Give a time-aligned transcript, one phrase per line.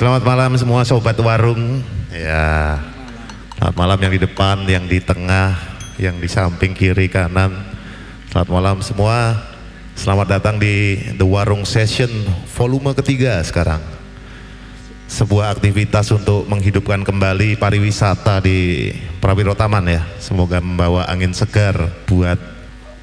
[0.00, 1.84] Selamat malam semua sobat warung.
[2.08, 2.80] Ya.
[3.52, 5.52] Selamat malam yang di depan, yang di tengah,
[6.00, 7.52] yang di samping kiri kanan.
[8.32, 9.36] Selamat malam semua.
[9.92, 12.08] Selamat datang di The Warung Session
[12.48, 13.84] volume ketiga sekarang.
[15.04, 18.88] Sebuah aktivitas untuk menghidupkan kembali pariwisata di
[19.20, 20.08] Prawiro Taman ya.
[20.16, 21.76] Semoga membawa angin segar
[22.08, 22.40] buat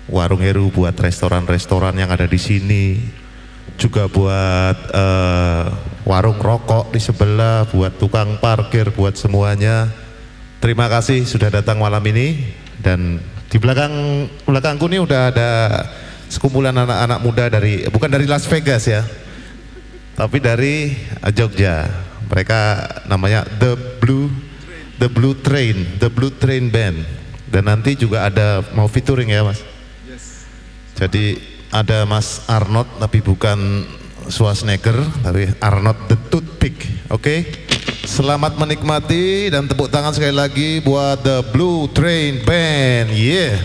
[0.09, 2.97] warung Heru, buat restoran-restoran yang ada di sini,
[3.77, 5.63] juga buat uh,
[6.03, 9.87] warung rokok di sebelah, buat tukang parkir, buat semuanya.
[10.57, 12.51] Terima kasih sudah datang malam ini
[12.81, 15.51] dan di belakang belakangku ini udah ada
[16.27, 19.05] sekumpulan anak-anak muda dari bukan dari Las Vegas ya,
[20.17, 20.97] tapi dari
[21.31, 21.85] Jogja.
[22.27, 22.59] Mereka
[23.07, 24.27] namanya The Blue
[24.97, 27.05] The Blue Train, The Blue Train Band.
[27.47, 29.63] Dan nanti juga ada mau featuring ya mas.
[30.97, 33.83] Jadi ada Mas Arnold tapi bukan
[34.27, 36.77] Schwarzenegger tapi Arnold the Toothpick.
[37.09, 37.21] Oke.
[37.21, 37.39] Okay?
[38.07, 43.11] Selamat menikmati dan tepuk tangan sekali lagi buat The Blue Train Band.
[43.11, 43.59] Yeah.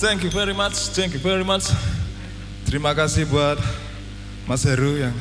[0.00, 1.68] Thank you very much, thank you very much.
[2.64, 3.60] Terima kasih buat
[4.48, 5.12] Mas Heru yang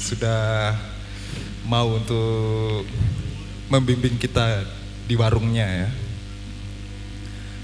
[0.00, 0.72] sudah
[1.68, 2.88] mau untuk
[3.68, 4.64] membimbing kita
[5.04, 5.88] di warungnya ya.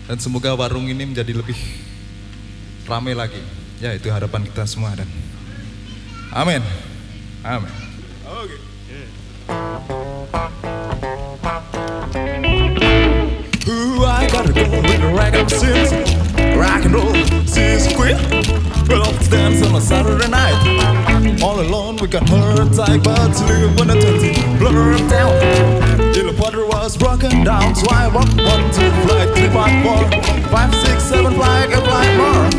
[0.04, 1.56] Dan semoga warung ini menjadi lebih
[2.84, 3.40] ramai lagi.
[3.80, 5.08] Ya itu harapan kita semua dan
[6.36, 6.60] amin.
[7.40, 7.72] Amin.
[8.28, 8.60] Oke.
[13.64, 16.09] Ooh, I gotta go with the rag of sins.
[16.92, 17.14] Rock roll,
[17.46, 18.16] sis quit.
[18.88, 21.42] Well, let's dance on a Saturday night.
[21.42, 25.34] All alone, we her tight, but to live when the turns blur down.
[26.12, 30.10] The water was broken down, so I walk one, two, flight, three, five, four,
[30.50, 32.50] five, six, seven, flag, and fly more.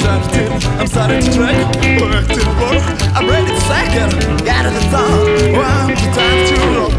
[0.00, 1.56] That's it, I'm starting to track.
[2.00, 2.76] Work to the floor,
[3.14, 4.10] I'm ready to second.
[4.44, 4.80] Get to the
[5.56, 6.92] wow, the time to roll.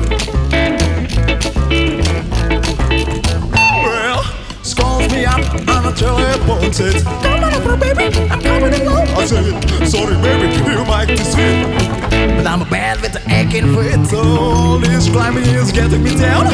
[5.14, 8.74] Well, she calls me up on a telephone, says, Come on over, baby, I'm coming
[8.82, 9.08] along.
[9.10, 11.70] I said, Sorry, baby, you might be sweet.
[12.10, 16.48] But I'm a bad with the aching feet, all this climbing is getting me down.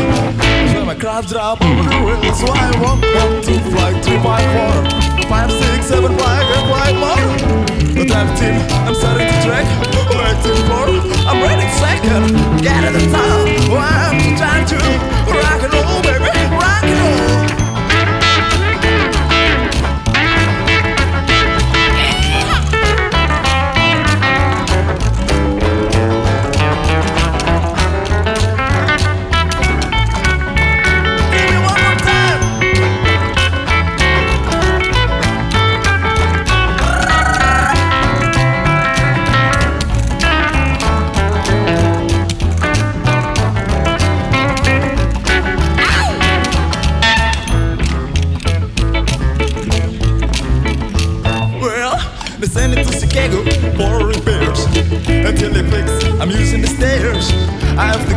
[0.74, 4.48] So my crabs drop over the rail, so I walk one, two, fly, three, five,
[4.52, 7.28] four, five, six, seven, fly, and fly more.
[7.96, 9.68] But I'm team, I'm starting to track,
[10.20, 10.88] like to four,
[11.28, 13.48] I'm ready second, get to the top.
[13.72, 14.76] One, time to
[15.32, 16.39] rock and roll, baby,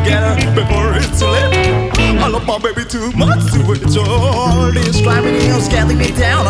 [0.02, 2.19] I have to get her before it's too late.
[2.19, 3.38] I love my baby too much
[3.94, 6.46] to all this climbing is getting me down.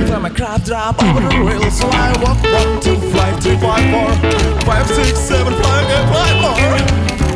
[0.00, 3.58] If I'm a crab drop over the rail, so I walk one, two, five, three,
[3.58, 4.08] five, four,
[4.64, 6.56] five, six, seven, five, and five more.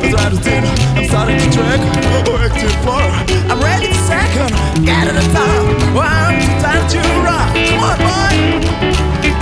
[0.00, 0.64] I try to tin,
[0.96, 3.04] I'm starting to track, oh, work to floor.
[3.52, 4.50] I'm ready to second,
[4.84, 5.60] get to the top.
[5.92, 7.52] One, two, time to rock.
[7.52, 8.64] Come on, boy.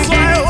[0.07, 0.42] So I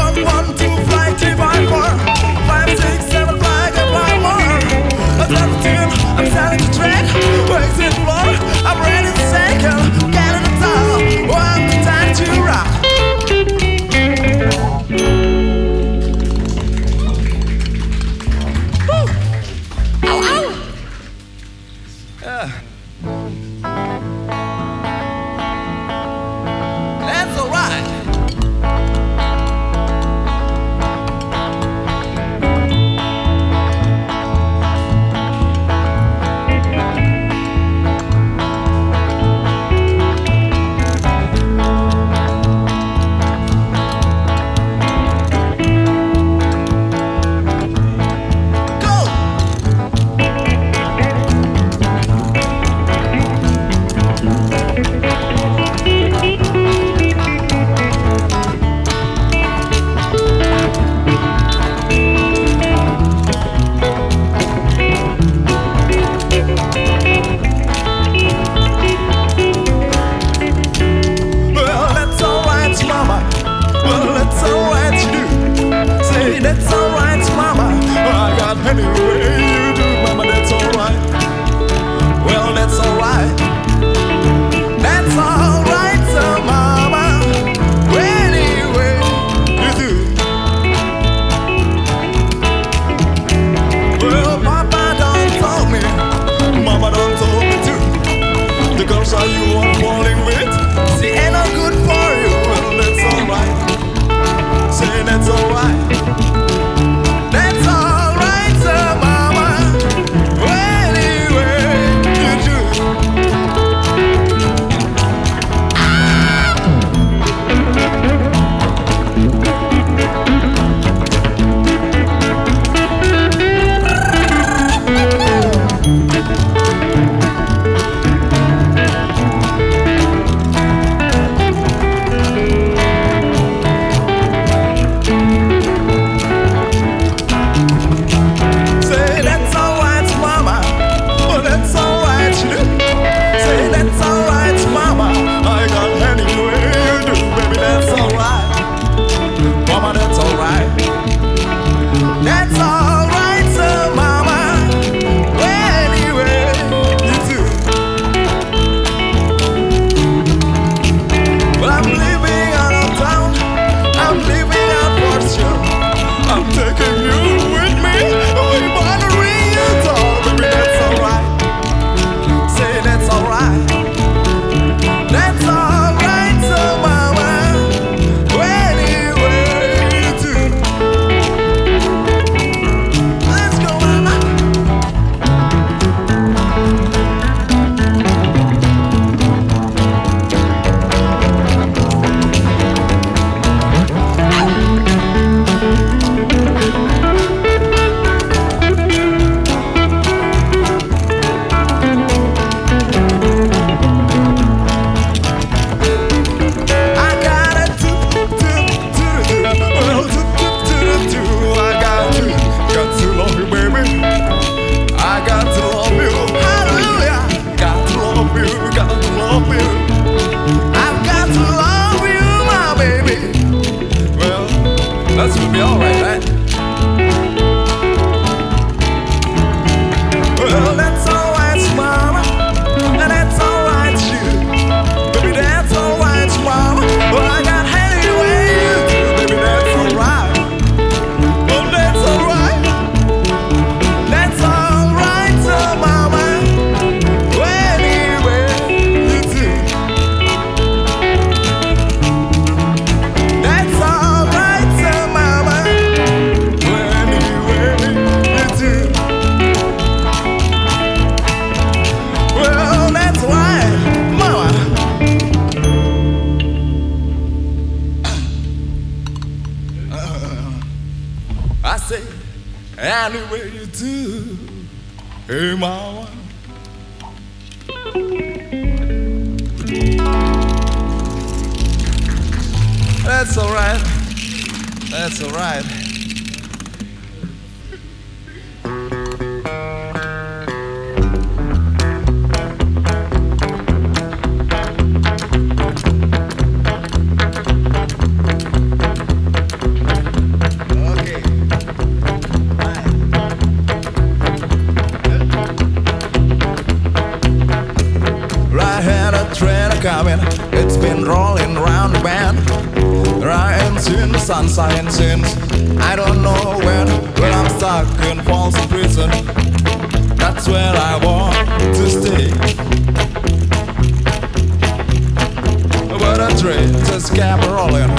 [327.11, 327.19] is
[327.49, 327.91] rolling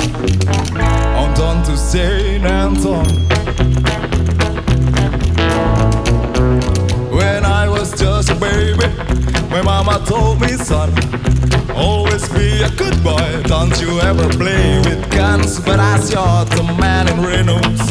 [1.17, 3.05] on down to Saint Anton.
[7.12, 8.88] When I was just a baby,
[9.50, 10.89] my mama told me, son,
[11.75, 13.43] always be a good boy.
[13.43, 17.83] Don't you ever play with guns, but I shot the man in Reynolds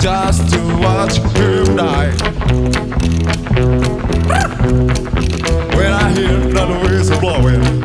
[0.00, 2.12] just to watch him die.
[5.76, 7.79] when I hear that whistle blowing.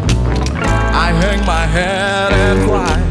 [1.05, 3.04] I hang my head and cry.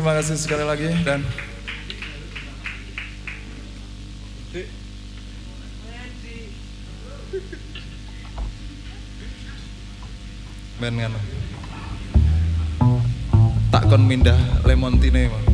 [0.00, 1.20] Terima kasih sekali lagi dan
[10.80, 11.12] Ben kan
[13.68, 15.44] tak kon mindah Lemontine mah.
[15.44, 15.49] Para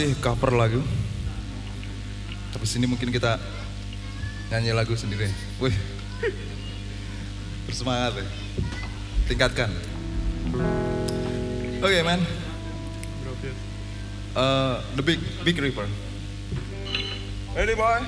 [0.00, 0.80] masih cover lagu.
[2.56, 3.36] Tapi sini mungkin kita
[4.48, 5.28] nyanyi lagu sendiri.
[5.60, 5.76] Wih.
[7.68, 8.24] Bersemangat ya.
[9.28, 9.68] Tingkatkan.
[11.84, 12.24] Oke, man.
[14.32, 15.84] Uh, the big big river.
[17.52, 18.00] Ready, boy?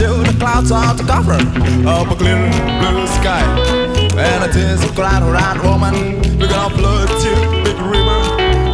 [0.00, 2.38] And the clouds on the cover of a clear
[2.78, 3.42] blue sky.
[4.14, 6.22] And it is a cloud around woman.
[6.38, 7.30] We're gonna float to
[7.66, 8.18] big river.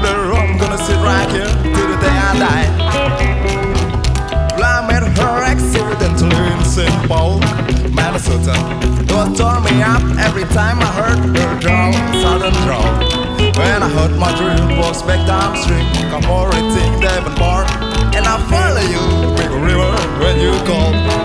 [0.05, 2.69] Later I'm gonna sit right here till the day I die.
[4.59, 7.09] Well, I met her accidentally in St.
[7.09, 7.41] Paul,
[7.97, 8.53] Minnesota.
[9.01, 12.85] It tore me up every time I heard her drawl, southern drawl.
[13.57, 17.84] When I heard my dream was back downstream, come everything Devonport,
[18.17, 21.24] and I follow you, big river, when you call.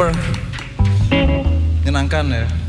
[0.00, 0.16] River.
[1.84, 2.59] Menyenangkan ya.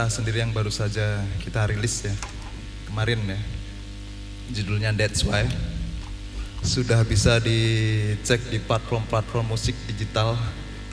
[0.00, 2.16] kita sendiri yang baru saja kita rilis ya.
[2.88, 3.36] Kemarin ya.
[4.48, 5.44] Judulnya That's Why.
[6.64, 10.40] Sudah bisa dicek di platform-platform musik digital.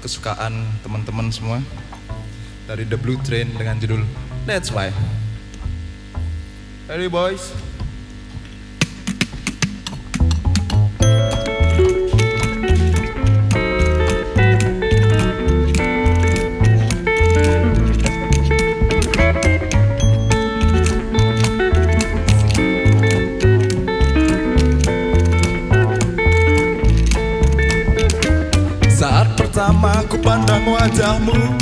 [0.03, 1.63] Kesukaan teman-teman semua.
[2.67, 4.03] Dari The Blue Train dengan judul
[4.43, 4.91] That's Why.
[6.91, 7.55] Hey boys.
[30.67, 31.56] amour à d'amour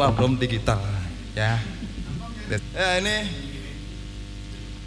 [0.00, 0.80] platform-platform digital
[1.36, 1.60] ya.
[2.72, 3.28] Ya ini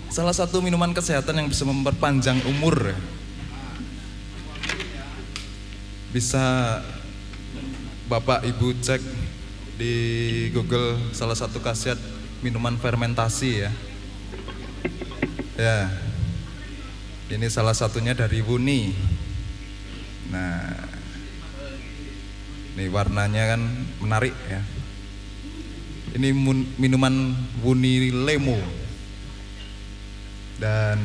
[0.09, 2.97] salah satu minuman kesehatan yang bisa memperpanjang umur.
[6.09, 6.41] Bisa
[8.09, 9.01] Bapak Ibu cek
[9.77, 9.93] di
[10.49, 12.01] Google salah satu khasiat
[12.41, 13.71] minuman fermentasi ya.
[15.53, 15.77] Ya.
[17.29, 18.93] Ini salah satunya dari Wuni.
[20.29, 20.69] Nah,
[22.77, 23.61] ini warnanya kan
[24.01, 24.33] menarik.
[26.13, 26.29] Ini
[26.77, 27.33] minuman
[27.65, 28.53] Wuni Lemo
[30.61, 31.01] dan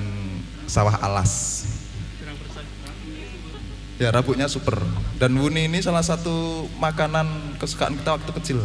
[0.68, 1.64] sawah alas.
[3.96, 4.76] Ya rabuknya super.
[5.16, 8.60] Dan Wuni ini salah satu makanan kesukaan kita waktu kecil.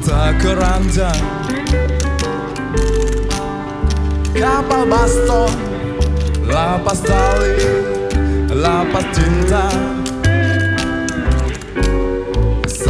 [0.00, 1.20] Mata keranjang
[4.32, 5.52] Kapal baston
[6.48, 7.60] Lapas tali
[8.56, 9.68] Lapas cinta.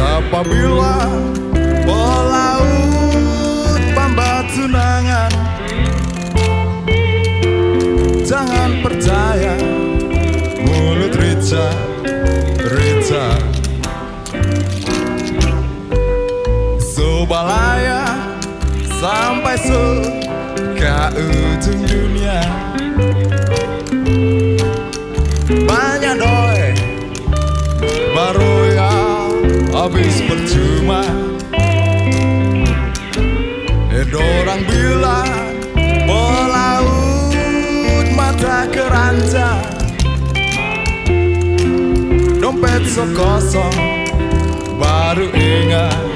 [0.01, 1.05] Apabila
[1.85, 5.31] pelaut Pamba tunangan
[8.25, 9.53] Jangan percaya
[10.63, 11.90] Mulut Rica
[19.51, 19.83] Se
[20.79, 22.39] ke ujung dunia.
[25.67, 26.71] Banyak doi
[28.15, 28.95] Baru ya
[29.75, 31.03] habis percuma.
[33.91, 35.27] Eh orang bilang
[36.07, 37.35] Pelaut
[38.15, 39.67] mata keranjang
[42.39, 43.75] Dompet so kosong
[44.79, 46.11] Baru ingat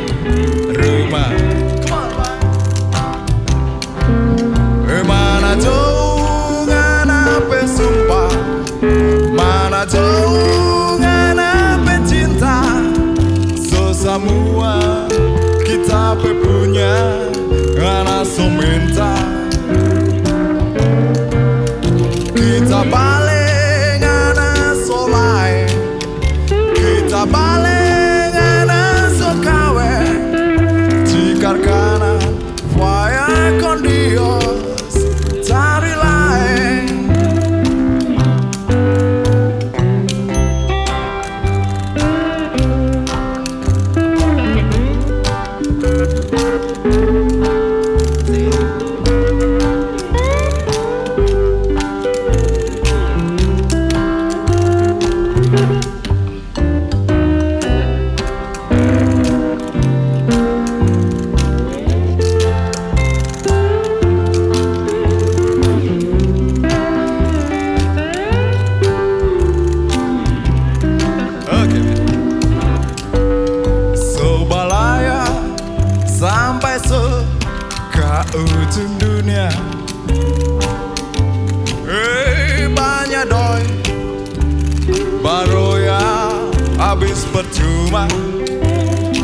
[87.35, 88.07] percuma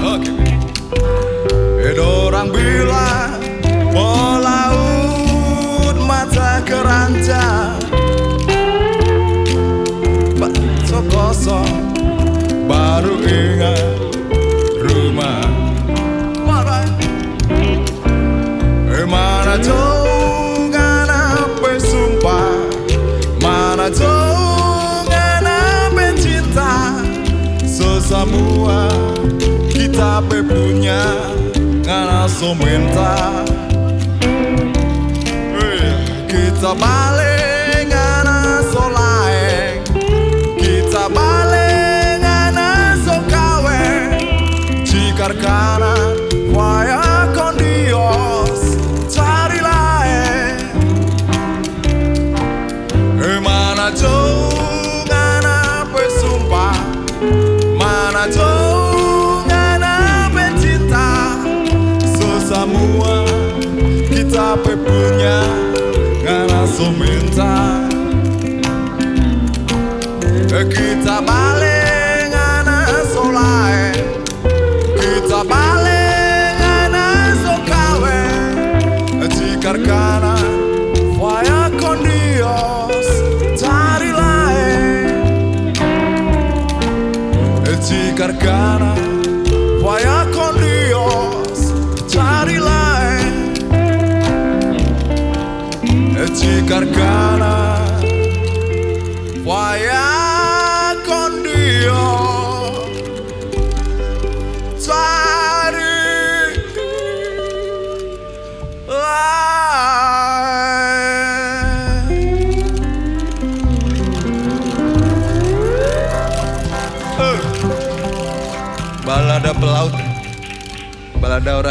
[0.03, 0.59] okay.
[1.79, 3.39] Ini orang bilang
[3.95, 7.80] Pola ut mata keranjang
[28.31, 28.87] semua
[29.75, 31.03] kita pe punya
[31.83, 33.43] langsung minta.
[35.59, 35.91] Eh,
[36.31, 37.30] Kita balik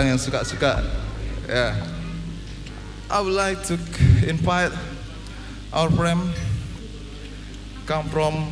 [0.01, 0.81] orang yang suka-suka
[1.45, 1.77] ya
[3.13, 3.77] I would like to
[4.25, 4.73] invite
[5.77, 6.33] our friend
[7.85, 8.49] come from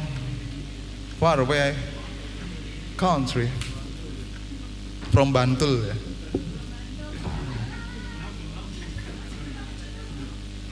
[1.16, 1.72] far away
[3.00, 3.48] country
[5.08, 5.88] from Bantul.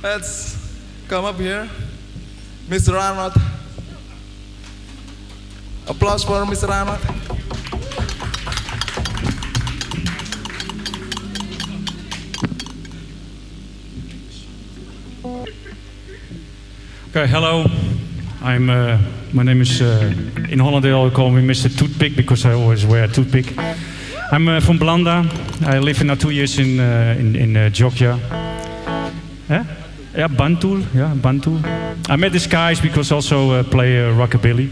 [0.05, 0.61] Let's
[1.09, 1.72] come up here
[2.68, 3.01] Mr.
[3.01, 3.33] Arnold
[5.89, 6.68] Applause for Mr.
[6.68, 7.15] Arnold
[17.16, 17.64] Okay, hello.
[18.42, 18.68] I'm.
[18.68, 18.98] Uh,
[19.32, 19.80] my name is.
[19.80, 20.12] Uh,
[20.50, 21.74] in Holland, they all call me Mr.
[21.74, 23.56] Toothpick because I always wear a toothpick.
[24.30, 25.24] I'm uh, from Blanda.
[25.64, 28.18] I live now two years in uh, in, in uh, Jogja.
[29.48, 29.64] Yeah,
[30.14, 30.84] yeah, Bantul.
[30.94, 31.64] Yeah, Bantul.
[32.10, 34.68] I met these guys because also uh, play uh, rockabilly.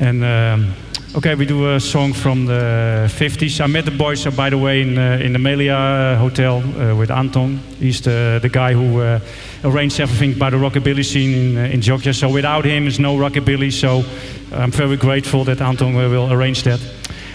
[0.00, 0.72] And um,
[1.16, 3.60] okay, we do a song from the 50s.
[3.60, 6.56] I met the boys, uh, by the way, in uh, in the Melia uh, Hotel
[6.58, 7.58] uh, with Anton.
[7.78, 9.20] He's the the guy who uh,
[9.64, 12.14] arranged everything by the rockabilly scene in uh, in Jogja.
[12.14, 13.72] So without him, there's no rockabilly.
[13.72, 14.04] So
[14.52, 16.80] I'm very grateful that Anton will arrange that.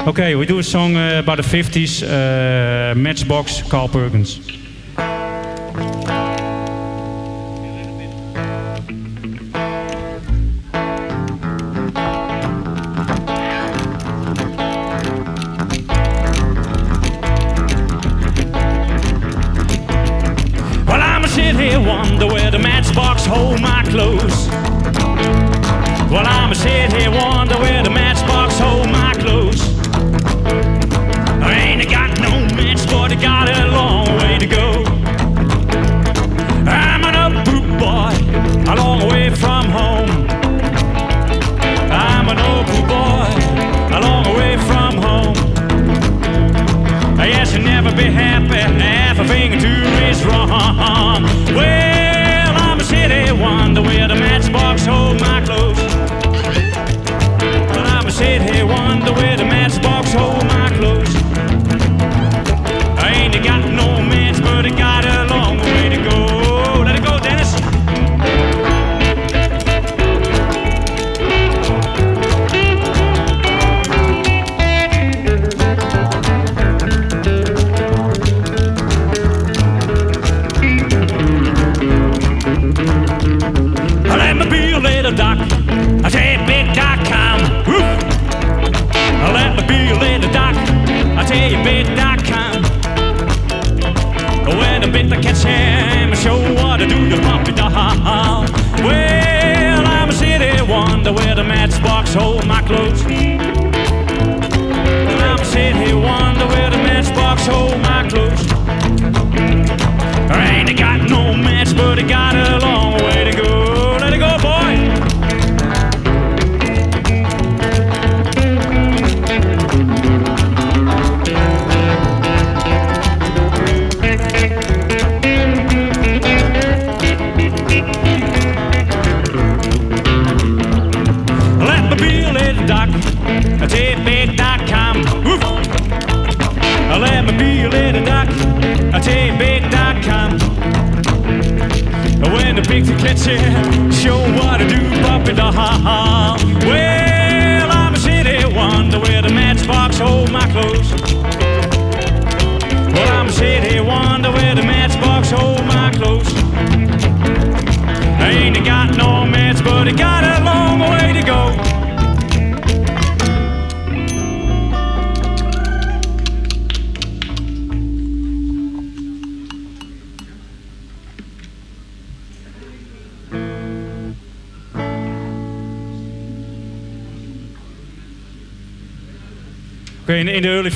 [0.07, 2.03] Okay, we do a song about the 50s.
[2.03, 4.60] Uh, Matchbox, Carl Perkins.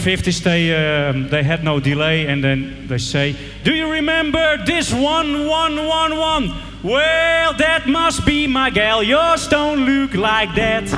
[0.05, 4.93] 50s, they, um, they had no delay, and then they say, Do you remember this
[4.93, 6.53] one, one, one, one?
[6.83, 10.91] Well, that must be my gal, yours don't look like that.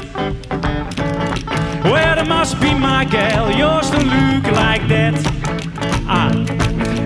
[1.86, 5.16] Well, that must be my gal, yours don't look like that.
[6.10, 6.34] Ah.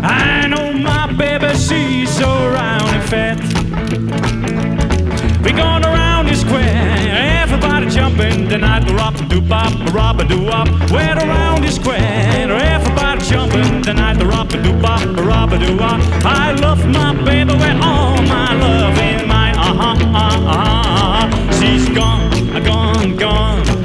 [0.02, 3.38] I know my baby, she's so round and fat.
[5.43, 6.01] We're gonna
[8.02, 10.68] jumping, then I drop a doop bop, rob a doo wop.
[10.89, 15.78] Went around the square, everybody jumping, then I drop a doop bop, rob a doo
[15.78, 15.99] wop.
[16.26, 21.60] I love my baby with all my love in my uh huh, uh huh.
[21.60, 23.81] She's gone, gone, gone.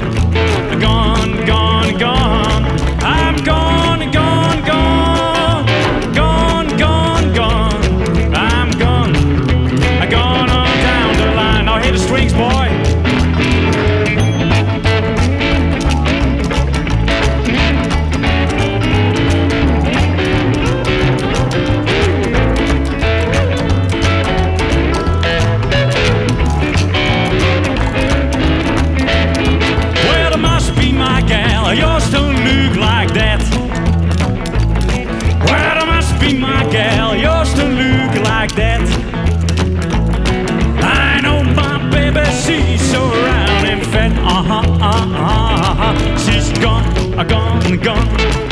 [47.67, 48.46] and gone.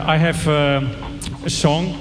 [0.00, 0.80] I have uh,
[1.44, 2.00] a song.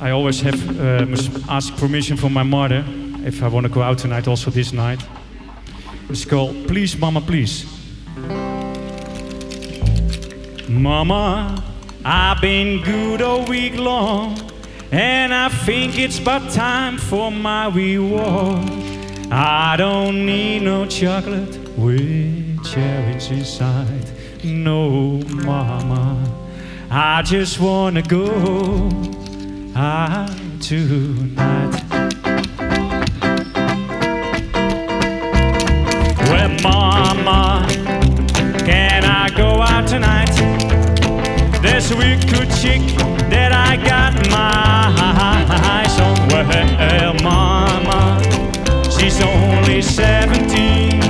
[0.00, 2.84] I always have uh, must ask permission from my mother
[3.24, 5.00] if I want to go out tonight, also this night.
[6.08, 7.64] It's called Please Mama Please.
[10.68, 11.62] Mama,
[12.04, 14.38] I've been good all week long,
[14.92, 18.70] and I think it's about time for my reward.
[19.30, 24.10] I don't need no chocolate with cherries inside.
[24.44, 26.43] No, mama.
[26.96, 28.26] I just wanna go
[29.74, 30.30] out
[30.60, 31.82] tonight.
[36.30, 37.66] Well, Mama,
[38.60, 40.30] can I go out tonight?
[41.60, 42.20] This weak
[42.60, 42.80] chick
[43.28, 44.94] that I got my
[45.66, 46.14] eyes on.
[46.28, 48.22] Well, Mama,
[48.88, 51.00] she's only 17.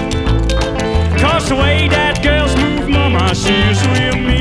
[1.18, 4.33] Cause the way that girls move, Mama, she's real mean.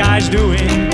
[0.00, 0.88] guy's doing.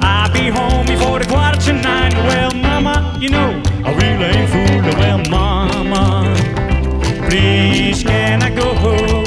[0.00, 2.14] I'll be home before the quarter to nine.
[2.28, 4.96] Well, mama, you know, I really ain't fooling.
[4.98, 6.34] Well, mama,
[7.28, 9.21] please can I go home?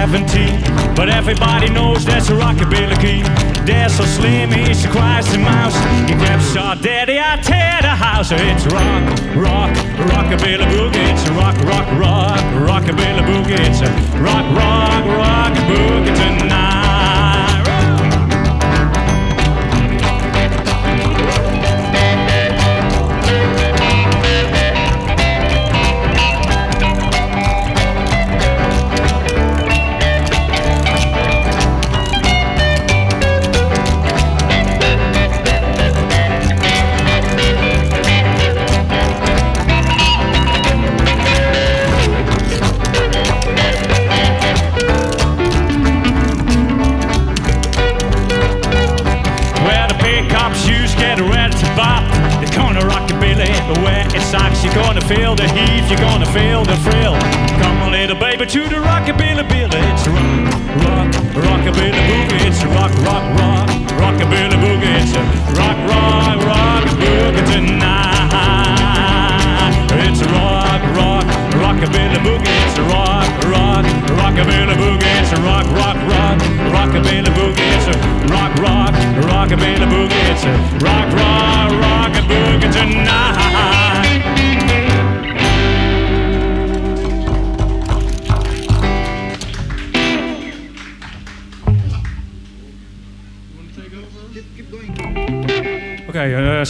[0.00, 0.96] 70.
[0.96, 3.20] But everybody knows that's a rockabilly key.
[3.66, 5.76] That's so slim, he's a Christ and mouse.
[6.08, 8.32] He kept shot, daddy, I tear the house.
[8.32, 9.04] It's rock,
[9.36, 9.70] rock,
[10.08, 11.04] rockabilly boogie.
[11.12, 13.60] It's rock, rock, rock, rockabilly boogie.
[13.60, 13.82] It's
[14.18, 16.79] rock, rock, rock boogie tonight.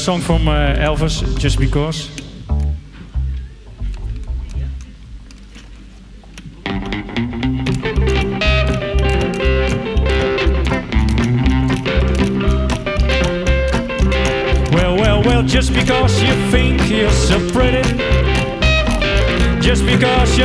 [0.01, 2.09] Eh, song from eh, Elvis, Just Because.
[15.47, 17.83] just because you think you're so pretty,
[19.61, 20.45] just because you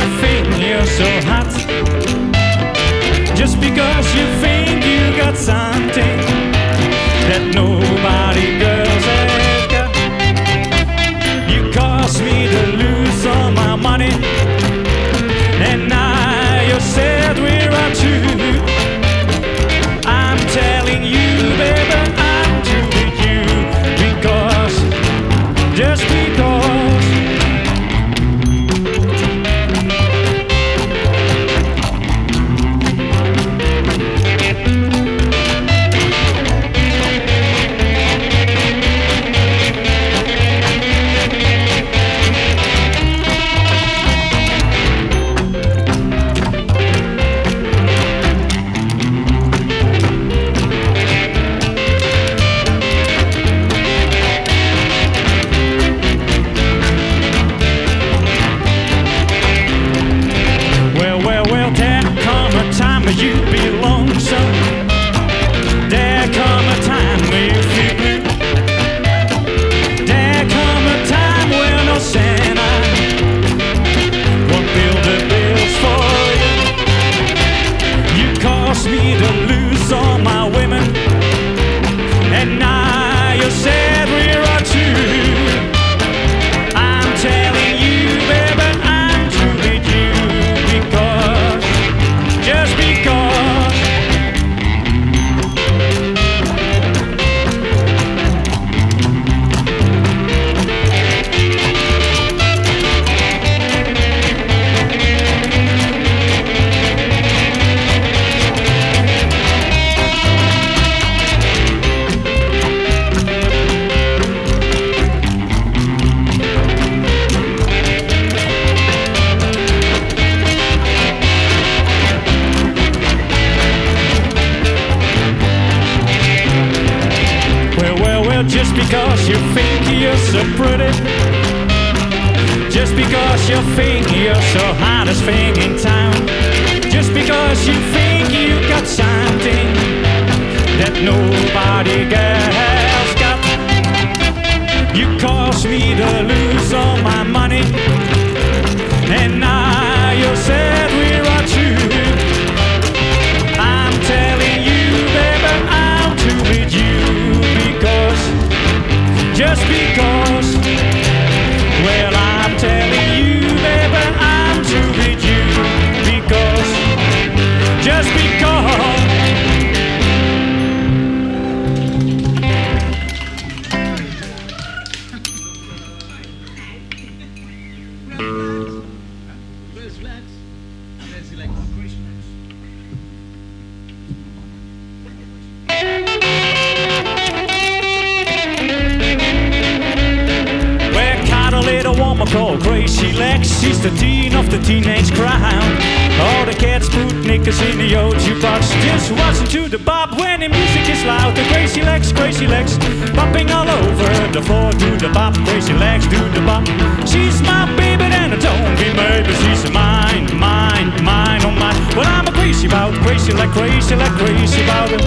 [205.86, 206.66] Legs, do the bop.
[207.06, 211.78] She's my baby, and I don't be maybe she's mine, mine, mine, oh mine.
[211.96, 215.02] Well, I'm a crazy about, crazy like crazy like crazy about it.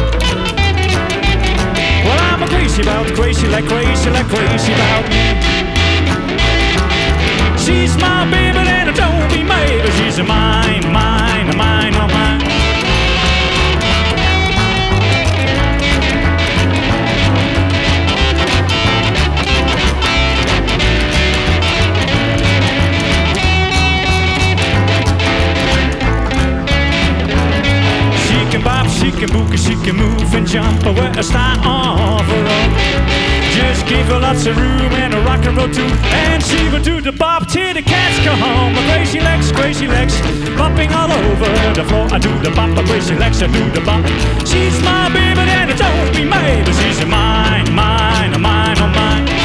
[2.05, 5.23] Well, I'm a crazy about, crazy like crazy like crazy about me.
[7.63, 12.58] She's my baby and I don't be maybe she's mine, mine, mine, oh mine.
[28.99, 32.69] She can boogie, she can move and jump where I start off her own.
[33.55, 35.87] Just give her lots of room and a rock and roll too.
[36.27, 38.75] And she will do the bop till the cats go home.
[38.91, 40.15] Crazy legs, crazy legs,
[40.59, 42.07] bopping all over the floor.
[42.11, 44.03] I do the bop, crazy legs, I do the bop.
[44.45, 49.25] She's my baby and I don't be but she's mine, mine, mine, oh mine.
[49.31, 49.38] Oh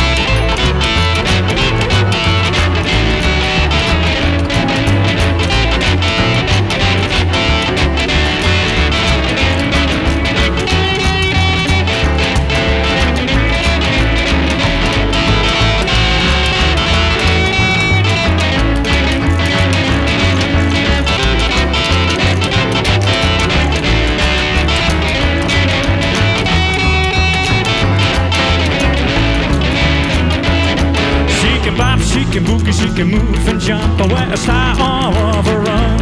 [33.65, 35.99] jump wear a style of her own.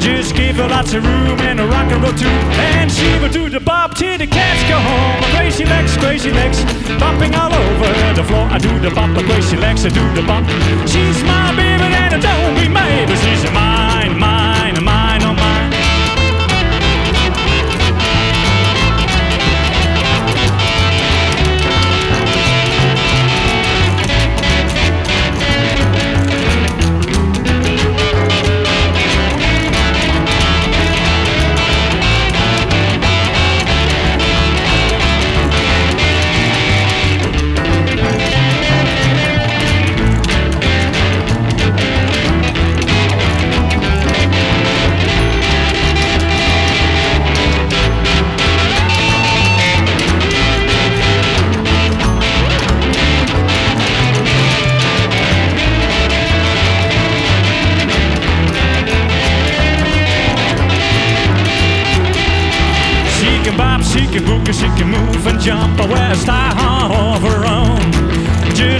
[0.00, 2.26] Just give her lots of room and a rock and roll too.
[2.74, 5.22] And she will do the bop till the cats go home.
[5.36, 6.58] Crazy legs, crazy legs,
[6.98, 8.46] bopping all over the floor.
[8.50, 10.42] I do the bop, crazy legs, I do the bop.
[10.90, 13.99] She's my baby and I don't be made, but she's mine,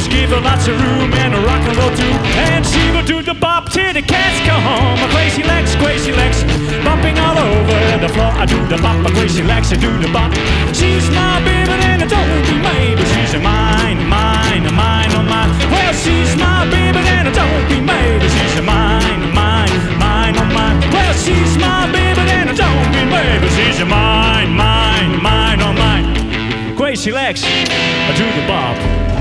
[0.00, 2.14] Just give her lots of room and a rock and roll too.
[2.48, 4.96] And she will do the bop till the cats go home.
[4.96, 6.40] A crazy legs, crazy legs,
[6.80, 8.32] bopping all over the floor.
[8.32, 10.32] I do the bop, a crazy legs, I do the bop.
[10.72, 12.56] She's my baby and I don't be
[12.96, 15.52] but she's a mine, mine, mine, oh mine.
[15.68, 20.48] Well, she's my baby and I don't be but she's a mine, mine, mine, oh
[20.48, 20.80] mine.
[20.96, 25.76] Well, she's my baby and I don't be but she's a mine, mine, mine, oh
[25.76, 26.74] mine.
[26.74, 29.19] Crazy legs, I do the bop.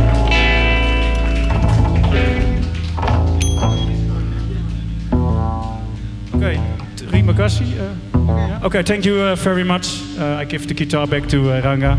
[7.40, 10.02] Uh, okay, thank you uh, very much.
[10.18, 11.98] Uh, I give the guitar back to uh, Ranga.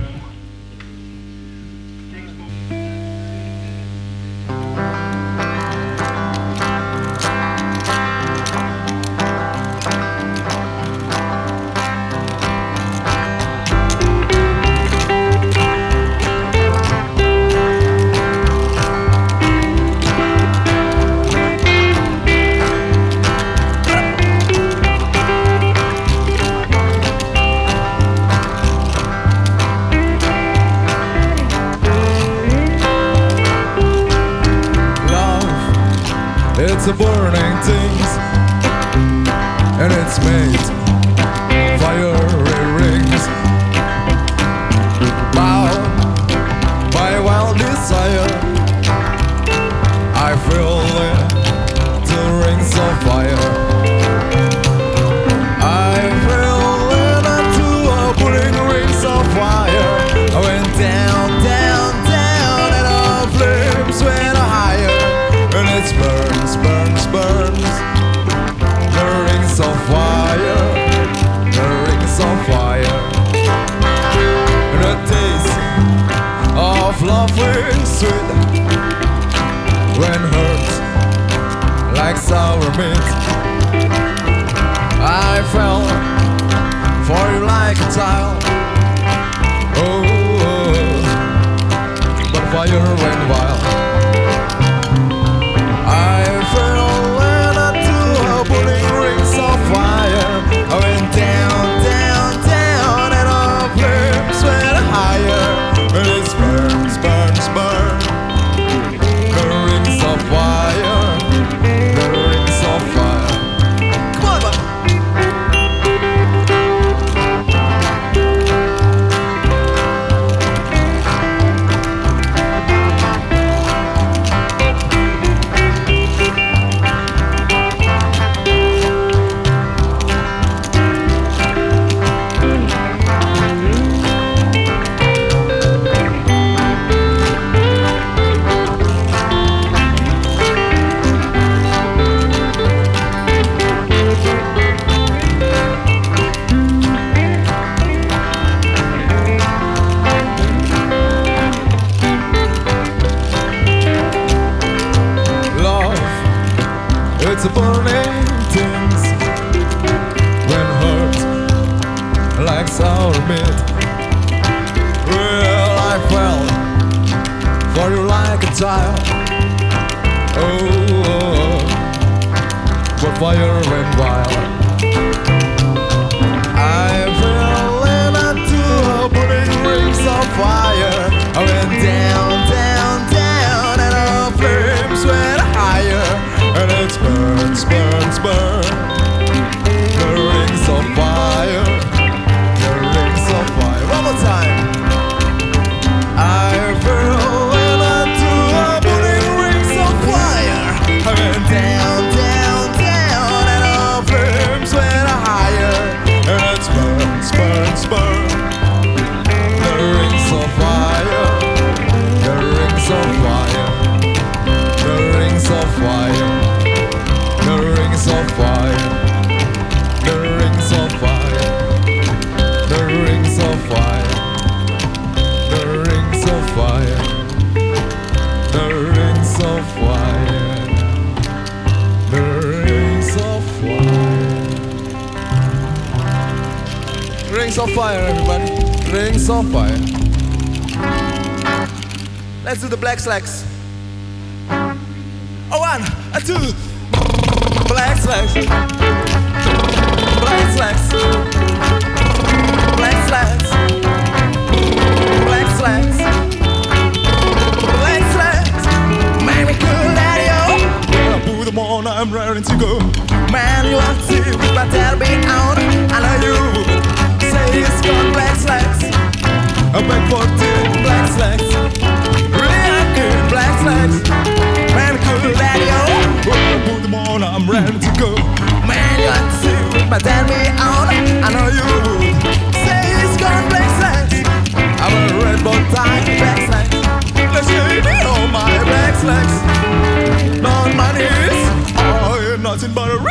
[292.74, 293.09] But a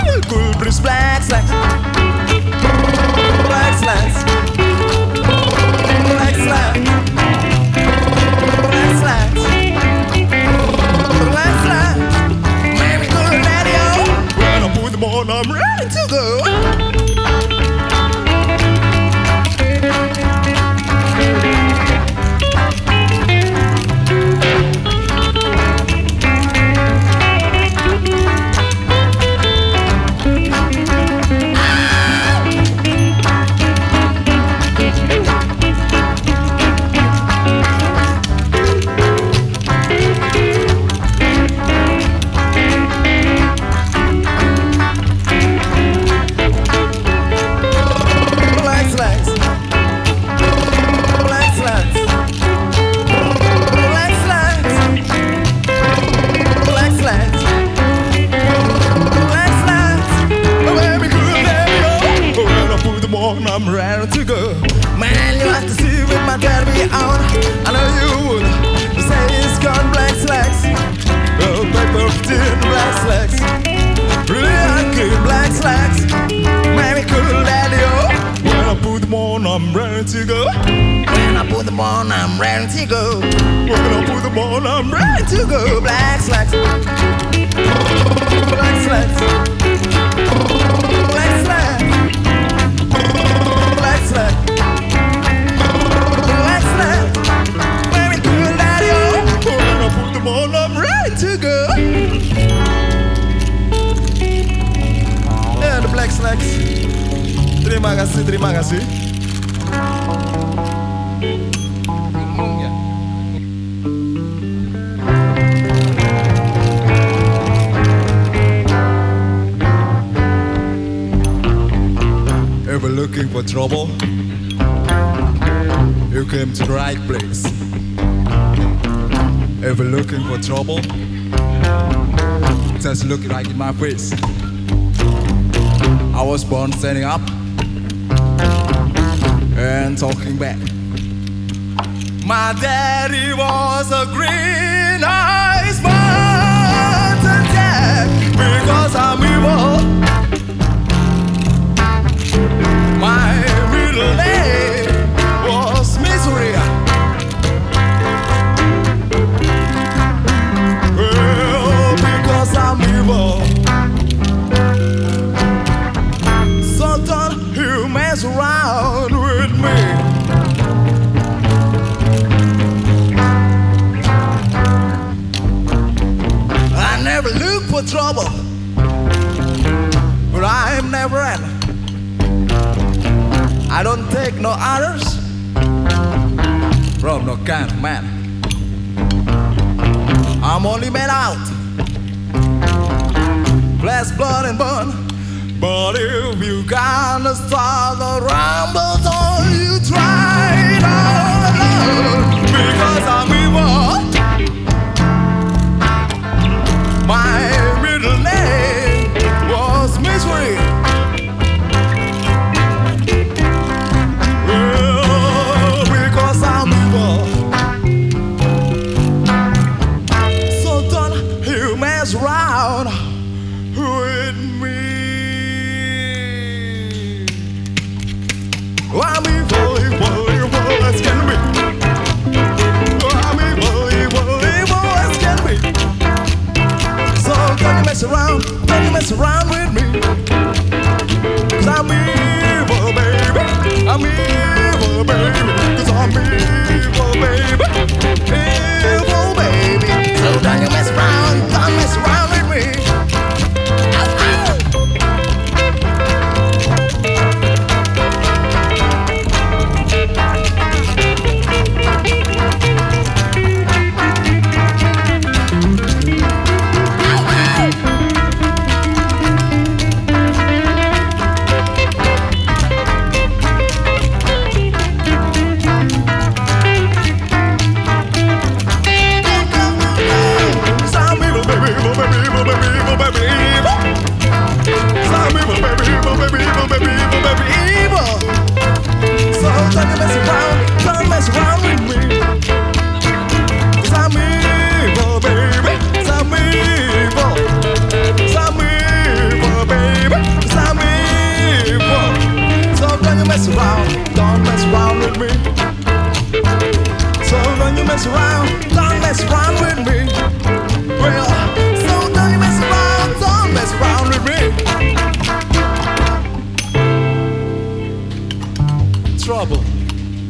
[319.40, 319.64] Trouble.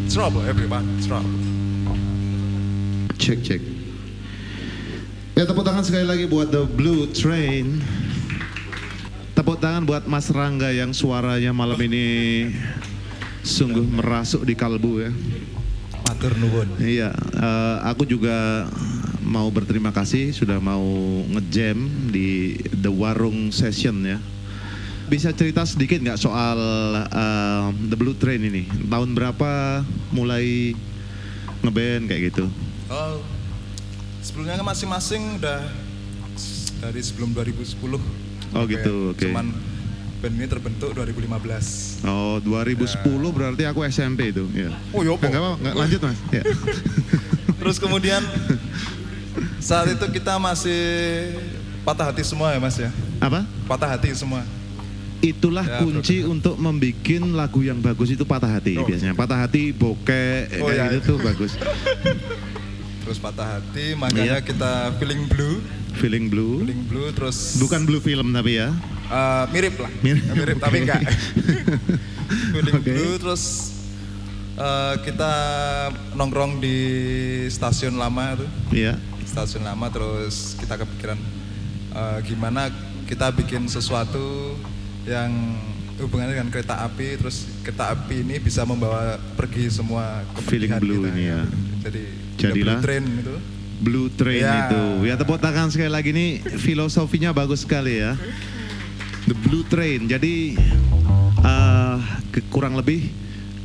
[0.06, 0.86] Trouble, everybody.
[1.02, 1.34] Trouble.
[3.18, 3.58] Check, check.
[5.34, 7.82] Ya, tepuk tangan sekali lagi buat The Blue Train.
[9.34, 12.06] Tepuk tangan buat Mas Rangga yang suaranya malam ini
[13.42, 15.10] sungguh merasuk di kalbu ya.
[16.06, 16.70] Matur nuwun.
[16.78, 18.70] Iya, uh, aku juga
[19.26, 20.86] mau berterima kasih sudah mau
[21.34, 24.22] ngejam di The Warung Session ya
[25.10, 26.58] bisa cerita sedikit nggak soal
[27.10, 28.70] uh, The Blue Train ini?
[28.70, 29.82] Tahun berapa
[30.14, 30.78] mulai
[31.66, 32.46] ngeband kayak gitu?
[32.94, 33.20] Oh,
[34.22, 35.66] sebelumnya kan masing-masing udah
[36.86, 37.76] dari sebelum 2010.
[38.54, 39.18] Oh gitu, oke.
[39.18, 39.34] Okay.
[39.34, 39.52] Cuman
[40.20, 42.06] band ini terbentuk 2015.
[42.06, 43.30] Oh, 2010 ya.
[43.34, 44.46] berarti aku SMP itu.
[44.54, 44.70] Ya.
[44.94, 45.26] Oh, iya, yopo.
[45.26, 46.20] Enggak apa-apa, lanjut Mas.
[46.30, 46.44] Ya.
[47.60, 48.22] Terus kemudian
[49.60, 50.80] saat itu kita masih
[51.84, 52.92] patah hati semua ya Mas ya?
[53.20, 53.44] Apa?
[53.68, 54.44] Patah hati semua
[55.20, 56.32] itulah ya, kunci betul.
[56.32, 58.88] untuk membuat lagu yang bagus itu patah hati oh.
[58.88, 60.96] biasanya patah hati bokeh oh, kayak ya.
[60.96, 61.60] itu tuh bagus
[63.04, 64.46] terus patah hati makanya ya.
[64.46, 65.60] kita feeling blue
[66.00, 68.72] feeling blue feeling blue terus bukan blue film tapi ya
[69.12, 70.64] uh, mirip lah mirip, mirip okay.
[70.64, 71.02] tapi enggak
[72.54, 72.94] feeling okay.
[72.96, 73.44] blue terus
[74.56, 75.34] uh, kita
[76.16, 76.78] nongkrong di
[77.52, 78.96] stasiun lama tuh iya
[79.28, 81.20] stasiun lama terus kita kepikiran
[81.92, 82.72] uh, gimana
[83.10, 84.54] kita bikin sesuatu
[85.04, 85.32] yang
[85.98, 91.12] hubungannya dengan kereta api, terus kereta api ini bisa membawa pergi semua Feeling blue kita,
[91.12, 91.42] ini ya.
[91.80, 92.04] Jadi
[92.36, 92.80] Jadilah.
[92.80, 93.36] double train itu.
[93.80, 94.68] Blue Train Ya.
[94.68, 95.08] itu.
[95.08, 98.20] Ya tepuk tangan sekali lagi nih filosofinya bagus sekali ya.
[99.24, 100.04] The Blue Train.
[100.04, 100.60] Jadi
[102.30, 103.08] ke- kurang lebih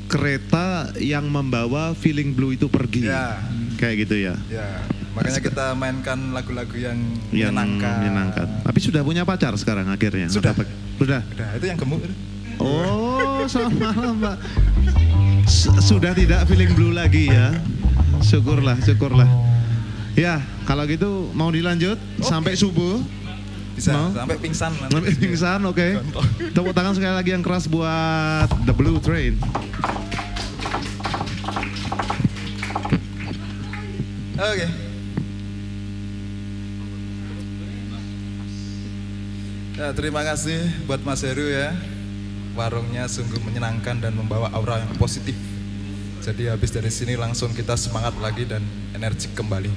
[0.06, 3.04] kereta yang membawa feeling blue itu pergi.
[3.04, 3.42] Ya.
[3.74, 4.34] Kayak gitu ya.
[4.46, 4.68] Ya,
[5.14, 6.98] makanya kita mainkan lagu-lagu yang,
[7.30, 7.94] Yang menyenangkan.
[7.98, 8.46] menyenangkan.
[8.62, 10.26] Tapi sudah punya pacar sekarang akhirnya.
[10.28, 10.50] Sudah.
[10.50, 11.20] Apa- Sudah.
[11.24, 12.14] Udah, itu yang gemuk itu.
[12.56, 14.36] Oh, selamat malam, Mbak.
[15.44, 17.50] S- Sudah tidak feeling blue lagi ya.
[18.20, 19.26] Syukurlah, syukurlah.
[20.14, 23.02] Ya, kalau gitu mau dilanjut sampai subuh.
[23.74, 24.14] Bisa Mau?
[24.14, 24.94] sampai pingsan nanti.
[24.94, 25.86] Sampai pingsan, oke.
[26.54, 29.34] Tepuk tangan sekali lagi yang keras buat The Blue Train.
[34.36, 34.66] Oke.
[39.74, 41.74] Ya, terima kasih buat Mas Heru ya.
[42.54, 45.34] Warungnya sungguh menyenangkan dan membawa aura yang positif.
[46.22, 48.62] Jadi habis dari sini langsung kita semangat lagi dan
[48.94, 49.74] energi kembali.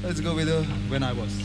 [0.00, 1.36] Let's go with the When I Was.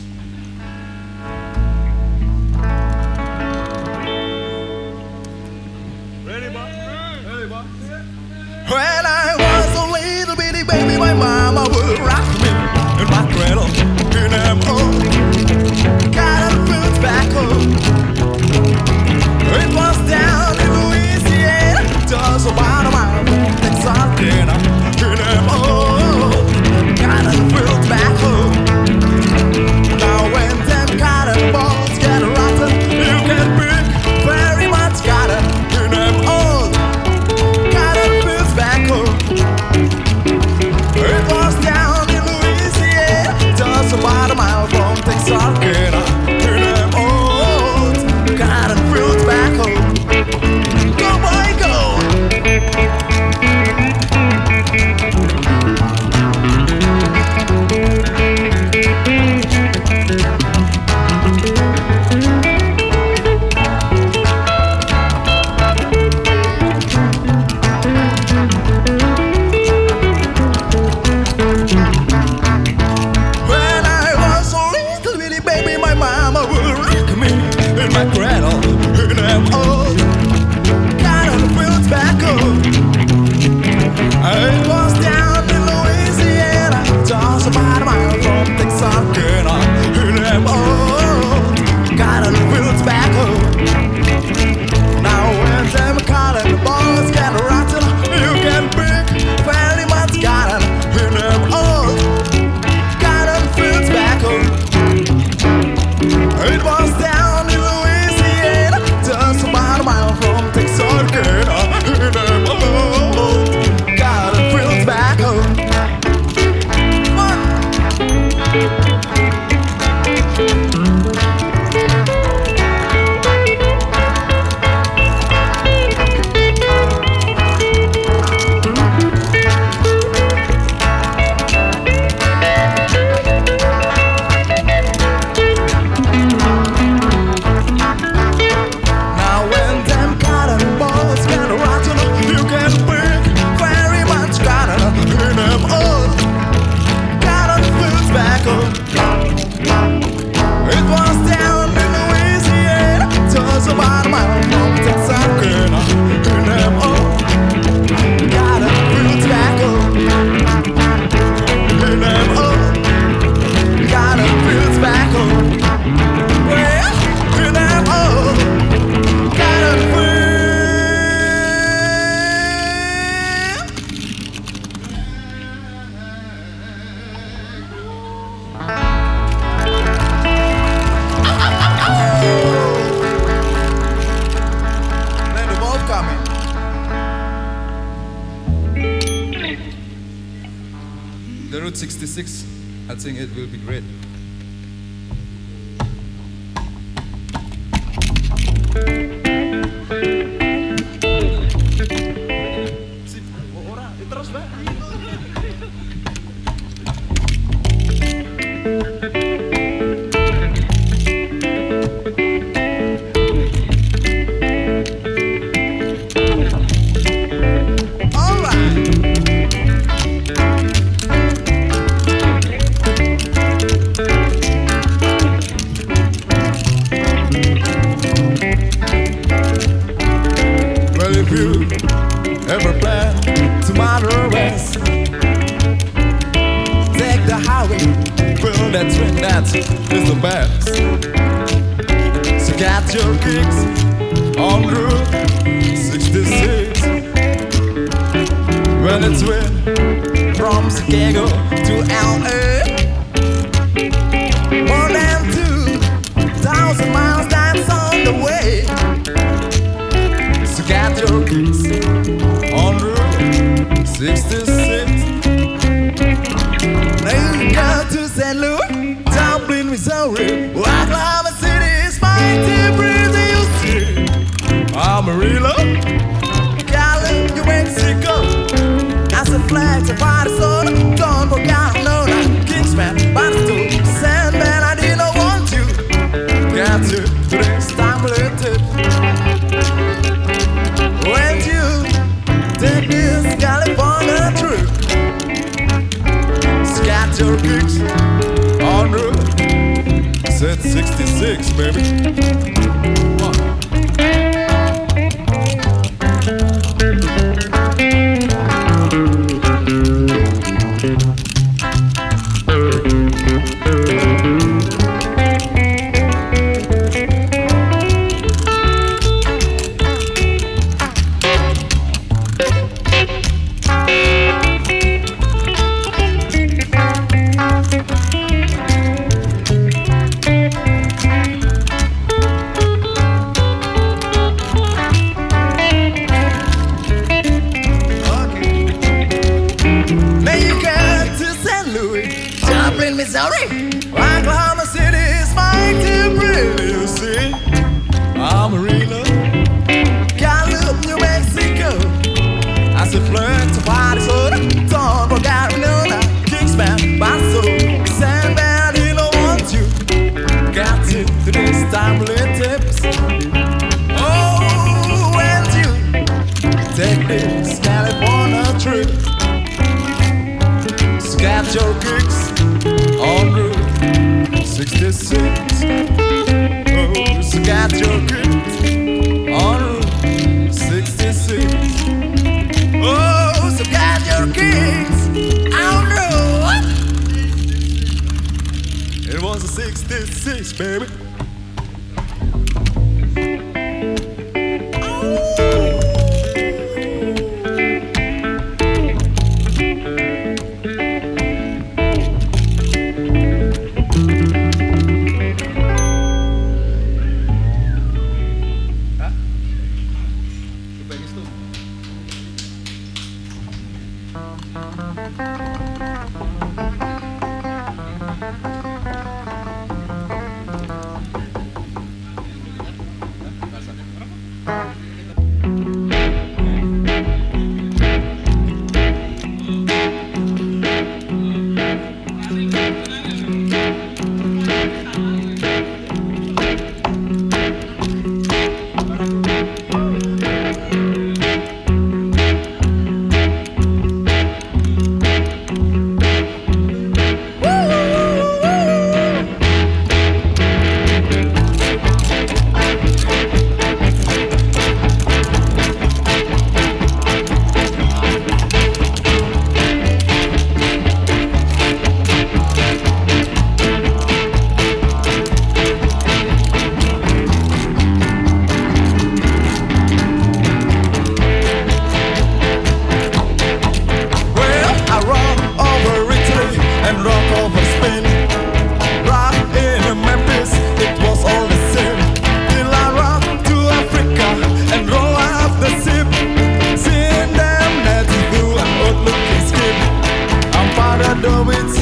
[491.24, 491.80] do víc,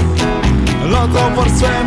[0.89, 1.87] lot over svém,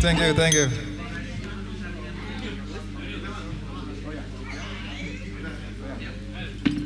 [0.00, 0.66] thank you, thank you.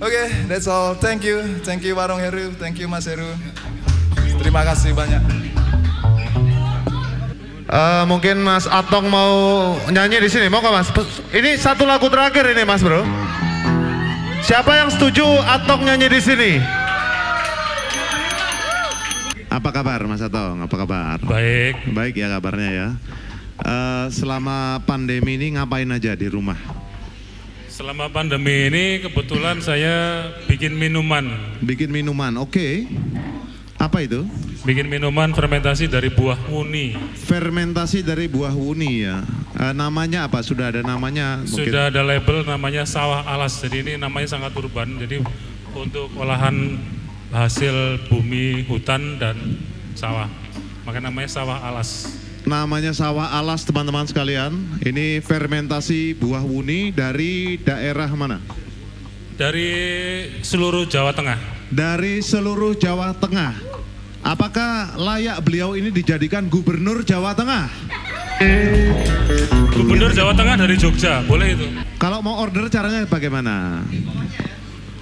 [0.02, 0.92] Oke, that's all.
[0.98, 3.30] Thank you, thank you Warung Heru, thank you Mas Heru.
[4.36, 5.22] Terima kasih banyak.
[7.64, 9.32] Eh, mungkin Mas Atong mau
[9.88, 10.88] nyanyi di sini, mau nggak Mas?
[11.32, 13.00] Ini satu lagu terakhir ini Mas Bro.
[14.44, 16.83] Siapa yang setuju Atong nyanyi di sini?
[19.54, 20.66] Apa kabar Mas Atong?
[20.66, 21.22] Apa kabar?
[21.22, 22.88] Baik, Baik ya kabarnya ya.
[23.62, 26.58] Eh, selama pandemi ini ngapain aja di rumah?
[27.74, 31.26] selama pandemi ini kebetulan saya bikin minuman.
[31.58, 32.86] Bikin minuman, oke.
[33.82, 34.22] Apa itu?
[34.62, 36.94] Bikin minuman fermentasi dari buah wuni.
[37.26, 39.26] Fermentasi dari buah wuni ya.
[39.58, 40.38] Eh, namanya apa?
[40.46, 41.42] Sudah ada namanya?
[41.42, 41.66] Mungkin.
[41.66, 43.58] Sudah ada label namanya sawah alas.
[43.58, 44.94] Jadi ini namanya sangat urban.
[45.02, 45.18] Jadi
[45.74, 46.78] untuk olahan
[47.34, 49.34] hasil bumi, hutan dan
[49.98, 50.30] sawah.
[50.86, 52.06] Maka namanya sawah alas.
[52.46, 54.54] Namanya sawah alas teman-teman sekalian.
[54.78, 58.38] Ini fermentasi buah wuni dari daerah mana?
[59.34, 59.72] Dari
[60.46, 61.38] seluruh Jawa Tengah.
[61.74, 63.58] Dari seluruh Jawa Tengah.
[64.22, 67.66] Apakah layak beliau ini dijadikan gubernur Jawa Tengah?
[69.74, 71.66] Gubernur Jawa Tengah dari Jogja, boleh itu.
[71.98, 73.82] Kalau mau order caranya bagaimana?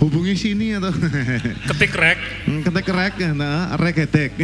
[0.02, 0.90] Hubungi sini atau
[1.70, 4.34] Ketik rek, Hmm, ketek rek, nah, regetek.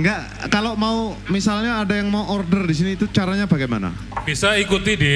[0.00, 0.20] Enggak,
[0.54, 3.92] kalau mau misalnya ada yang mau order di sini itu caranya bagaimana?
[4.24, 5.14] bisa ikuti di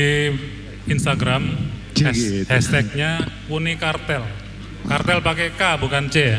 [0.93, 1.73] Instagram.
[1.97, 2.45] Has- gitu.
[2.53, 4.21] hashtagnya Uni Kartel.
[4.85, 6.39] Kartel pakai K bukan C ya.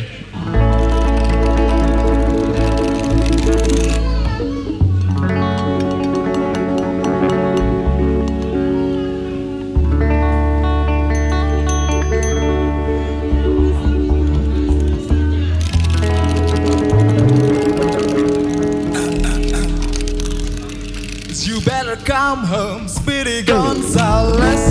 [22.19, 24.66] I'm home, Speedy Gonzales.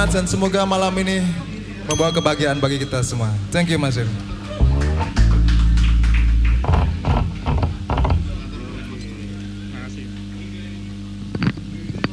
[0.00, 1.20] Much dan semoga malam ini
[1.84, 3.28] membawa kebahagiaan bagi kita semua.
[3.52, 4.00] Thank you Mas.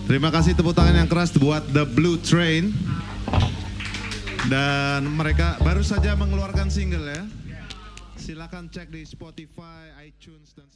[0.07, 2.75] Terima kasih tepuk tangan yang keras buat The Blue Train.
[4.51, 7.23] Dan mereka baru saja mengeluarkan single ya.
[8.19, 10.66] Silakan cek di Spotify, iTunes dan.